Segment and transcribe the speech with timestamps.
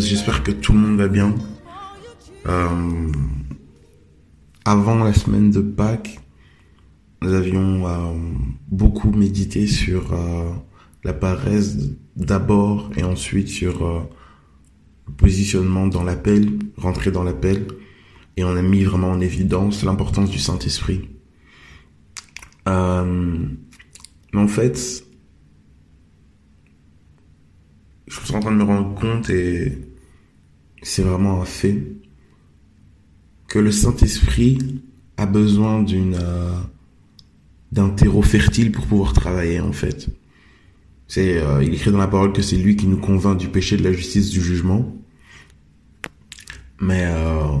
[0.00, 1.34] j'espère que tout le monde va bien.
[2.46, 3.12] Euh,
[4.64, 6.20] avant la semaine de Pâques,
[7.20, 8.14] nous avions euh,
[8.68, 10.50] beaucoup médité sur euh,
[11.04, 11.76] la paresse
[12.16, 14.08] d'abord et ensuite sur
[15.06, 17.66] le positionnement dans l'appel, rentrer dans l'appel,
[18.36, 21.08] et on a mis vraiment en évidence l'importance du Saint-Esprit.
[22.66, 25.04] Mais en fait,
[28.20, 29.78] je suis en train de me rendre compte et
[30.82, 31.82] c'est vraiment un fait
[33.48, 34.82] que le Saint-Esprit
[35.16, 36.52] a besoin d'une euh,
[37.70, 40.08] d'un terreau fertile pour pouvoir travailler en fait.
[41.08, 43.76] C'est euh, il écrit dans la parole que c'est lui qui nous convainc du péché,
[43.76, 44.94] de la justice, du jugement.
[46.80, 47.56] Mais euh,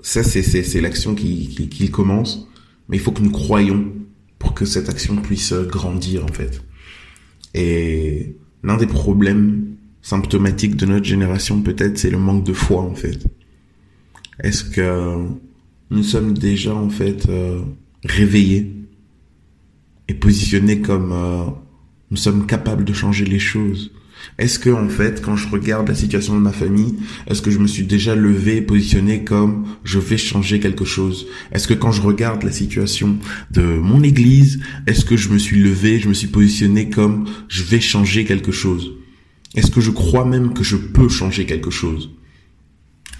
[0.00, 2.48] ça c'est c'est c'est l'action qui, qui qui commence,
[2.88, 3.92] mais il faut que nous croyions
[4.38, 6.62] pour que cette action puisse euh, grandir en fait.
[7.54, 12.94] Et l'un des problèmes symptomatiques de notre génération peut-être c'est le manque de foi en
[12.94, 13.26] fait.
[14.40, 15.16] Est-ce que
[15.90, 17.60] nous sommes déjà en fait euh,
[18.04, 18.72] réveillés
[20.08, 21.44] et positionnés comme euh,
[22.10, 23.92] nous sommes capables de changer les choses
[24.38, 26.96] Est-ce que en fait quand je regarde la situation de ma famille,
[27.26, 31.26] est-ce que je me suis déjà levé et positionné comme je vais changer quelque chose?
[31.52, 33.18] Est-ce que quand je regarde la situation
[33.50, 37.62] de mon église, est-ce que je me suis levé, je me suis positionné comme je
[37.62, 38.92] vais changer quelque chose?
[39.54, 42.10] Est-ce que je crois même que je peux changer quelque chose?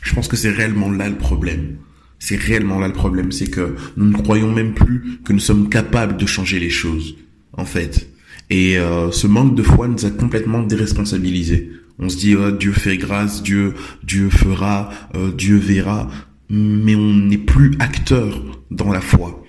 [0.00, 1.76] Je pense que c'est réellement là le problème.
[2.18, 5.68] C'est réellement là le problème, c'est que nous ne croyons même plus que nous sommes
[5.68, 7.16] capables de changer les choses,
[7.52, 8.11] en fait.
[8.52, 11.70] Et euh, ce manque de foi nous a complètement déresponsabilisés.
[11.98, 13.72] On se dit oh, Dieu fait grâce, Dieu
[14.04, 16.10] Dieu fera, euh, Dieu verra,
[16.50, 19.42] mais on n'est plus acteur dans la foi.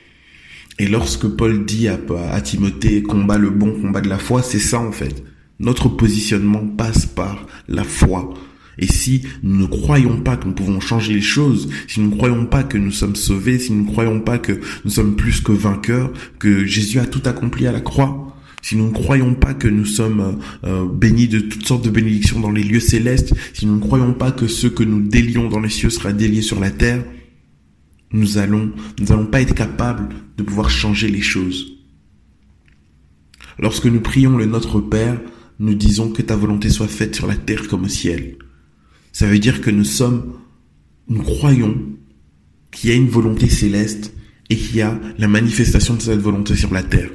[0.80, 2.00] Et lorsque Paul dit à,
[2.32, 5.22] à Timothée combat le bon combat de la foi, c'est ça en fait.
[5.60, 8.34] Notre positionnement passe par la foi.
[8.78, 12.16] Et si nous ne croyons pas que nous pouvons changer les choses, si nous ne
[12.16, 15.42] croyons pas que nous sommes sauvés, si nous ne croyons pas que nous sommes plus
[15.42, 18.33] que vainqueurs, que Jésus a tout accompli à la croix,
[18.64, 22.40] si nous ne croyons pas que nous sommes euh, bénis de toutes sortes de bénédictions
[22.40, 25.60] dans les lieux célestes, si nous ne croyons pas que ce que nous délions dans
[25.60, 27.04] les cieux sera délié sur la terre,
[28.14, 30.08] nous allons, nous allons pas être capables
[30.38, 31.74] de pouvoir changer les choses.
[33.60, 35.20] Lorsque nous prions le Notre Père,
[35.60, 38.38] nous disons que ta volonté soit faite sur la terre comme au ciel.
[39.12, 40.36] Ça veut dire que nous sommes,
[41.10, 41.78] nous croyons
[42.72, 44.14] qu'il y a une volonté céleste
[44.50, 47.10] et qu'il y a la manifestation de cette volonté sur la terre.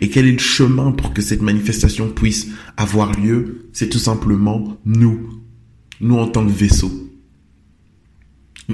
[0.00, 3.68] Et quel est le chemin pour que cette manifestation puisse avoir lieu?
[3.72, 5.42] C'est tout simplement nous,
[6.00, 6.90] nous en tant que vaisseau.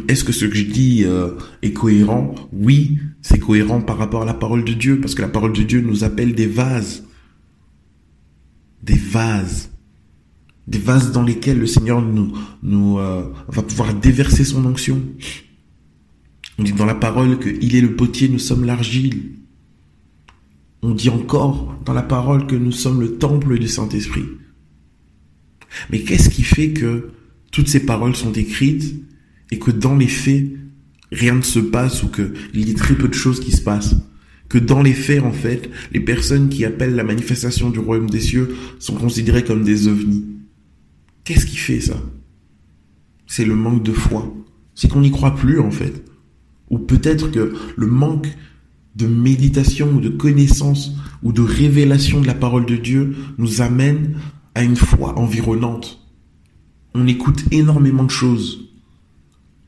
[0.08, 1.32] Est-ce que ce que je dis euh,
[1.62, 2.34] est cohérent?
[2.52, 5.64] Oui, c'est cohérent par rapport à la parole de Dieu, parce que la parole de
[5.64, 7.04] Dieu nous appelle des vases.
[8.82, 9.70] Des vases
[10.70, 15.02] des vases dans lesquels le Seigneur nous, euh, va pouvoir déverser son onction.
[16.58, 19.32] On dit dans la parole qu'il est le potier, nous sommes l'argile.
[20.82, 24.24] On dit encore dans la parole que nous sommes le temple du Saint-Esprit.
[25.90, 27.10] Mais qu'est-ce qui fait que
[27.52, 28.94] toutes ces paroles sont écrites
[29.50, 30.46] et que dans les faits,
[31.12, 33.96] rien ne se passe ou qu'il y a très peu de choses qui se passent?
[34.48, 38.20] Que dans les faits, en fait, les personnes qui appellent la manifestation du royaume des
[38.20, 40.24] cieux sont considérées comme des ovnis.
[41.24, 42.02] Qu'est-ce qui fait ça?
[43.26, 44.34] C'est le manque de foi.
[44.74, 46.04] C'est qu'on n'y croit plus en fait.
[46.70, 48.28] Ou peut-être que le manque
[48.96, 50.92] de méditation ou de connaissance
[51.22, 54.16] ou de révélation de la parole de Dieu nous amène
[54.54, 56.06] à une foi environnante.
[56.94, 58.70] On écoute énormément de choses.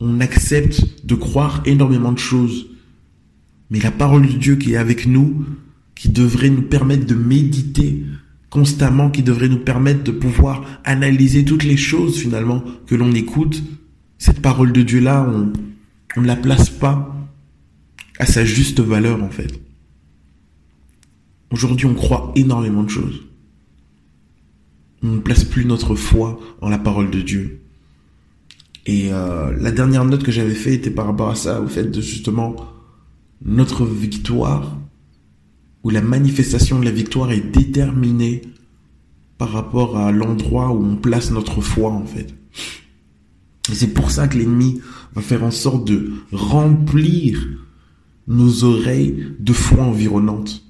[0.01, 2.67] On accepte de croire énormément de choses.
[3.71, 5.45] Mais la parole de Dieu qui est avec nous,
[5.95, 8.05] qui devrait nous permettre de méditer
[8.53, 13.63] constamment qui devrait nous permettre de pouvoir analyser toutes les choses finalement que l'on écoute.
[14.19, 17.17] Cette parole de Dieu-là, on, ne la place pas
[18.23, 19.61] à sa juste valeur en fait.
[21.51, 23.21] Aujourd'hui, on croit énormément de choses.
[25.03, 27.63] On ne place plus notre foi en la parole de Dieu.
[28.87, 31.91] Et euh, la dernière note que j'avais faite était par rapport à ça, au fait
[31.91, 32.55] de justement
[33.45, 34.79] notre victoire,
[35.83, 38.43] ou la manifestation de la victoire est déterminée
[39.37, 42.33] par rapport à l'endroit où on place notre foi en fait.
[43.69, 44.81] Et c'est pour ça que l'ennemi
[45.13, 47.62] va faire en sorte de remplir
[48.33, 50.65] nos oreilles de foi environnante,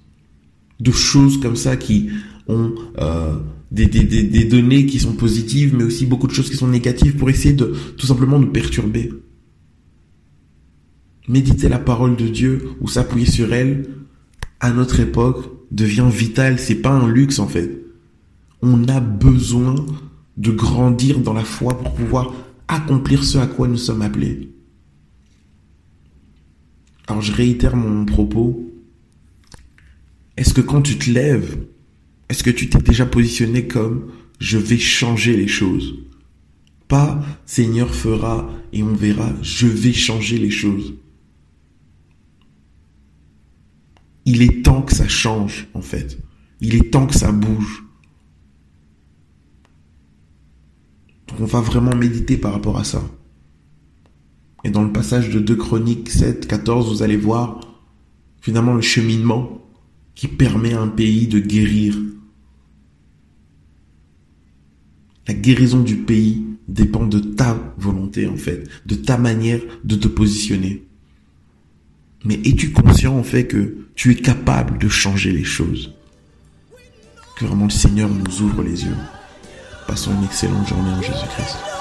[0.81, 2.11] de choses comme ça qui
[2.49, 3.37] ont euh,
[3.71, 6.69] des, des, des, des données qui sont positives, mais aussi beaucoup de choses qui sont
[6.69, 9.13] négatives pour essayer de tout simplement nous perturber.
[11.29, 13.87] Méditer la parole de Dieu ou s'appuyer sur elle
[14.61, 16.59] à notre époque devient vital.
[16.59, 17.85] C'est pas un luxe en fait.
[18.61, 19.75] On a besoin
[20.37, 22.35] de grandir dans la foi pour pouvoir
[22.69, 24.51] accomplir ce à quoi nous sommes appelés.
[27.13, 28.73] Alors je réitère mon propos.
[30.39, 31.63] Est-ce que quand tu te lèves,
[32.31, 34.11] est-ce que tu t'es déjà positionné comme
[34.41, 36.07] je vais changer les choses?
[36.89, 40.95] Pas Seigneur fera et on verra, je vais changer les choses.
[44.25, 46.19] Il est temps que ça change en fait.
[46.63, 47.85] Il est temps que ça bouge.
[51.29, 53.05] Donc on va vraiment méditer par rapport à ça.
[54.65, 57.61] Et dans le passage de 2 Chroniques 7, 14, vous allez voir
[58.41, 59.63] finalement le cheminement
[60.15, 61.97] qui permet à un pays de guérir.
[65.27, 70.09] La guérison du pays dépend de ta volonté en fait, de ta manière de te
[70.09, 70.85] positionner.
[72.25, 75.93] Mais es-tu conscient en fait que tu es capable de changer les choses?
[77.37, 78.97] Que vraiment le Seigneur nous ouvre les yeux.
[79.89, 81.72] Passons une excellente journée en Jésus-Christ.